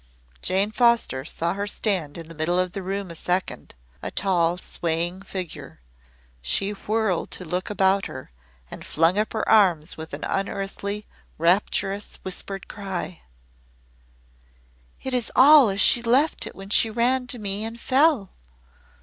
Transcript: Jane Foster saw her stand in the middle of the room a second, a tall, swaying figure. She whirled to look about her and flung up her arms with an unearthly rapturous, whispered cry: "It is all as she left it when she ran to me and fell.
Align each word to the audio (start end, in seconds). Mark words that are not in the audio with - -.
Jane 0.41 0.71
Foster 0.71 1.23
saw 1.25 1.53
her 1.53 1.67
stand 1.67 2.17
in 2.17 2.27
the 2.27 2.33
middle 2.33 2.57
of 2.57 2.71
the 2.71 2.81
room 2.81 3.11
a 3.11 3.15
second, 3.15 3.75
a 4.01 4.09
tall, 4.09 4.57
swaying 4.57 5.21
figure. 5.21 5.79
She 6.41 6.71
whirled 6.71 7.29
to 7.29 7.45
look 7.45 7.69
about 7.69 8.07
her 8.07 8.31
and 8.71 8.83
flung 8.83 9.19
up 9.19 9.33
her 9.33 9.47
arms 9.47 9.97
with 9.97 10.15
an 10.15 10.23
unearthly 10.23 11.05
rapturous, 11.37 12.15
whispered 12.25 12.67
cry: 12.67 13.21
"It 15.03 15.13
is 15.13 15.31
all 15.35 15.69
as 15.69 15.79
she 15.79 16.01
left 16.01 16.47
it 16.47 16.55
when 16.55 16.71
she 16.71 16.89
ran 16.89 17.27
to 17.27 17.37
me 17.37 17.63
and 17.63 17.79
fell. 17.79 18.31